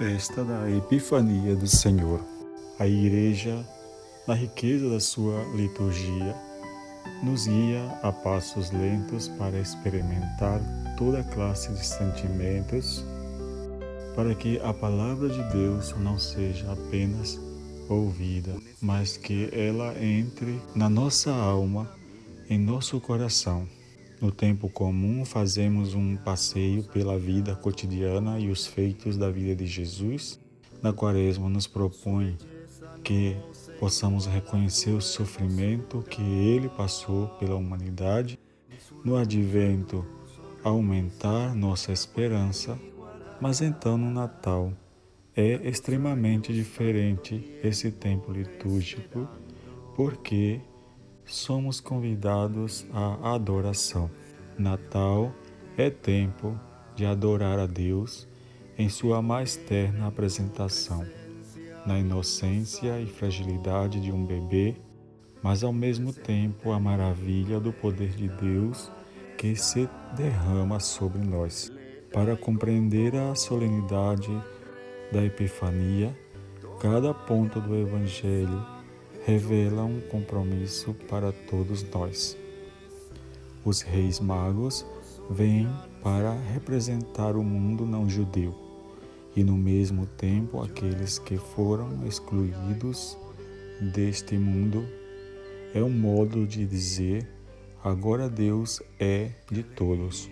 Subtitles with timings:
[0.00, 2.24] festa da Epifania do Senhor.
[2.78, 3.62] A Igreja,
[4.26, 6.34] na riqueza da sua liturgia,
[7.22, 10.58] nos guia a passos lentos para experimentar
[10.96, 13.04] toda classe de sentimentos,
[14.16, 17.38] para que a palavra de Deus não seja apenas
[17.86, 21.86] ouvida, mas que ela entre na nossa alma,
[22.48, 23.68] em nosso coração.
[24.20, 29.66] No tempo comum, fazemos um passeio pela vida cotidiana e os feitos da vida de
[29.66, 30.38] Jesus.
[30.82, 32.36] Na Quaresma, nos propõe
[33.02, 33.34] que
[33.78, 38.38] possamos reconhecer o sofrimento que ele passou pela humanidade.
[39.02, 40.04] No Advento,
[40.62, 42.78] aumentar nossa esperança.
[43.40, 44.70] Mas então, no Natal,
[45.34, 49.26] é extremamente diferente esse tempo litúrgico,
[49.96, 50.60] porque
[51.30, 54.10] somos convidados à adoração.
[54.58, 55.32] Natal
[55.76, 56.58] é tempo
[56.94, 58.28] de adorar a Deus
[58.76, 61.06] em sua mais terna apresentação,
[61.86, 64.76] na inocência e fragilidade de um bebê,
[65.42, 68.90] mas ao mesmo tempo a maravilha do poder de Deus
[69.38, 71.72] que se derrama sobre nós.
[72.12, 74.30] Para compreender a solenidade
[75.12, 76.14] da Epifania,
[76.80, 78.79] cada ponto do Evangelho
[79.30, 82.36] revela um compromisso para todos nós.
[83.64, 84.84] Os reis magos
[85.30, 85.68] vêm
[86.02, 88.52] para representar o mundo não judeu
[89.36, 93.16] e, no mesmo tempo, aqueles que foram excluídos
[93.94, 94.84] deste mundo.
[95.72, 97.28] É um modo de dizer:
[97.84, 100.28] agora Deus é de todos.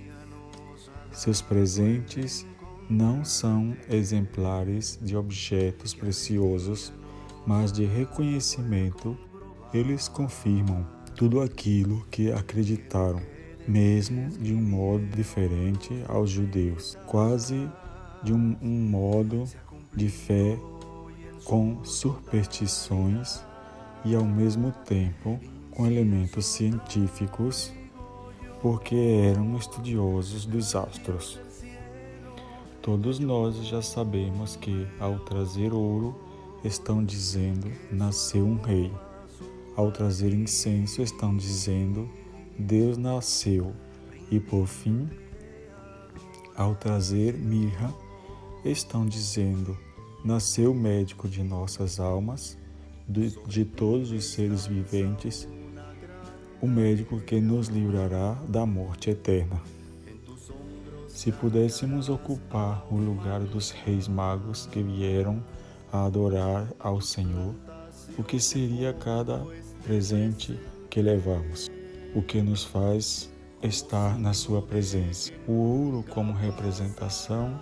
[1.13, 2.45] Seus presentes
[2.91, 6.93] não são exemplares de objetos preciosos
[7.49, 9.17] mas de reconhecimento,
[9.73, 13.23] eles confirmam tudo aquilo que acreditaram,
[13.67, 17.67] mesmo de um modo diferente aos judeus, quase
[18.23, 19.45] de um, um modo
[19.95, 20.59] de fé
[21.43, 23.43] com superstições
[24.05, 25.41] e ao mesmo tempo
[25.71, 27.73] com elementos científicos,
[28.61, 31.41] porque eram estudiosos dos astros.
[32.83, 36.28] Todos nós já sabemos que, ao trazer ouro
[36.65, 38.93] estão dizendo: nasceu um rei.
[39.77, 42.09] Ao trazer incenso, estão dizendo:
[42.59, 43.73] Deus nasceu.
[44.31, 45.09] E por fim,
[46.57, 47.95] ao trazer mirra,
[48.65, 49.77] estão dizendo:
[50.25, 52.59] nasceu o médico de nossas almas,
[53.09, 55.49] de, de todos os seres viventes,
[56.61, 59.63] o médico que nos livrará da morte eterna.
[61.09, 65.43] Se pudéssemos ocupar o lugar dos reis magos que vieram
[65.93, 67.55] a adorar ao Senhor,
[68.19, 69.45] o que seria cada
[69.83, 70.59] presente
[70.91, 71.71] que levamos,
[72.15, 73.31] o que nos faz
[73.63, 75.33] estar na Sua presença.
[75.47, 77.59] O ouro como representação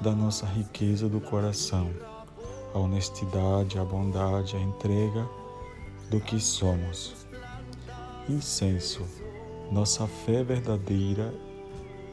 [0.00, 1.90] da nossa riqueza do coração,
[2.74, 5.28] a honestidade, a bondade, a entrega
[6.10, 7.14] do que somos.
[8.28, 9.02] Incenso,
[9.70, 11.32] nossa fé verdadeira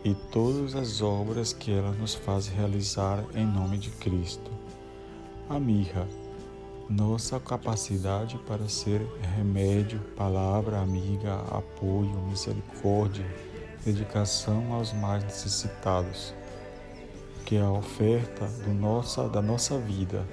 [0.03, 4.60] e todas as obras que ela nos faz realizar em nome de Cristo
[5.51, 6.07] a mirra,
[6.89, 13.25] nossa capacidade para ser remédio, palavra amiga, apoio, misericórdia,
[13.85, 16.33] dedicação aos mais necessitados,
[17.45, 20.25] que a oferta nossa, da nossa vida,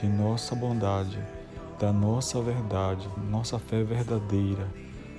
[0.00, 1.18] de nossa bondade,
[1.78, 4.66] da nossa verdade, nossa fé verdadeira,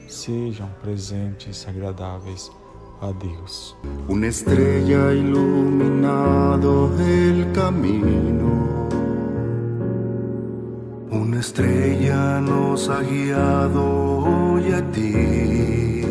[0.07, 2.51] sejam presentes agradáveis
[2.99, 3.75] a Deus.
[4.07, 8.84] Uma estrela iluminado el camino
[11.35, 13.83] una estrella nos ha guiado
[14.23, 16.01] hoy a ti.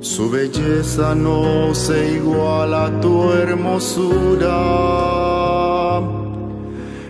[0.00, 4.56] Su belleza no se iguala a tu hermosura,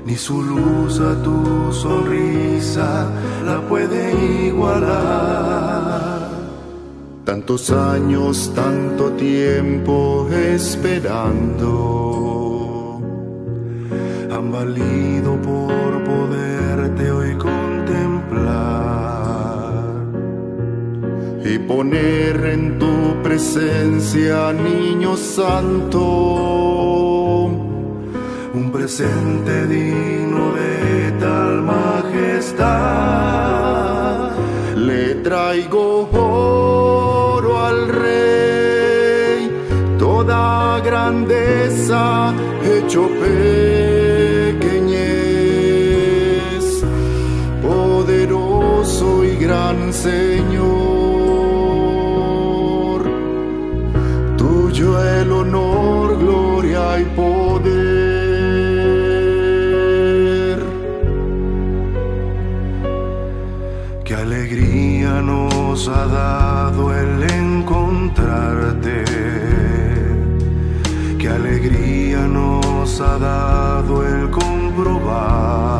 [0.05, 3.09] ni su luz a tu sonrisa
[3.47, 4.13] la puede
[4.49, 6.29] igualar.
[7.25, 11.71] Tantos años, tanto tiempo esperando
[14.33, 15.80] han valido por
[16.31, 18.51] poderte hoy contemplar
[21.45, 26.01] y poner en tu presencia, niño santo,
[28.55, 32.71] un presente digno de tal majestad.
[34.77, 39.51] Le traigo oro al rey,
[39.99, 43.09] toda grandeza hecho
[49.51, 50.61] gran Señor.
[54.39, 54.89] Tuyo
[55.19, 57.81] el honor, gloria y poder.
[64.05, 67.13] Qué alegría nos ha dado el
[67.43, 69.05] encontrarte.
[71.19, 75.80] Qué alegría nos ha dado el comprobar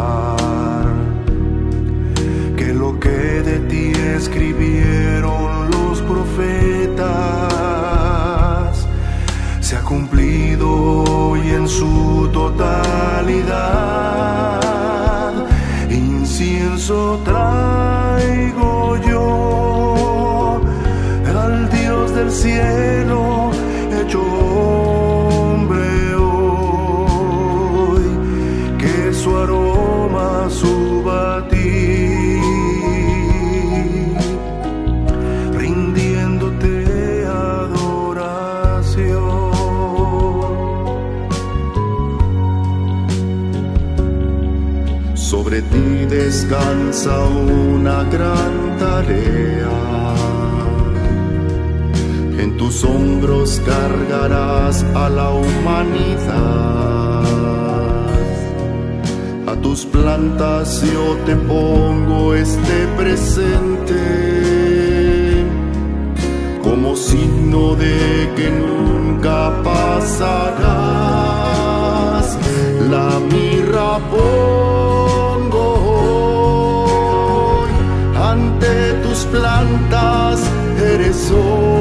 [30.49, 32.41] suba a ti,
[35.53, 37.91] rindiéndote adoración.
[45.15, 49.91] Sobre ti descansa una gran tarea
[52.43, 57.00] en tus hombros cargarás a la humanidad.
[59.51, 63.97] A tus plantas yo te pongo este presente
[66.63, 70.69] como signo de que nunca pasarás.
[72.89, 75.67] La mirra pongo
[78.23, 80.39] ante tus plantas,
[80.81, 81.80] eres hoy